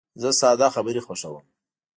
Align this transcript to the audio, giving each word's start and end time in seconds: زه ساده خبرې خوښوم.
زه 0.21 0.29
ساده 0.39 0.67
خبرې 0.75 1.01
خوښوم. 1.05 1.45